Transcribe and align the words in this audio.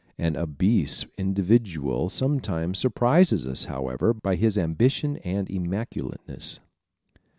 An 0.17 0.35
obese 0.35 1.05
individual 1.15 2.09
sometimes 2.09 2.79
surprises 2.79 3.45
us, 3.45 3.65
however, 3.65 4.15
by 4.15 4.33
his 4.35 4.57
ambition 4.57 5.17
and 5.17 5.47
immaculateness. 5.47 6.59